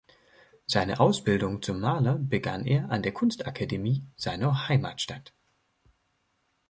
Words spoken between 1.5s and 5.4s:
zum Maler begann er an der Kunstakademie seiner Heimatstadt.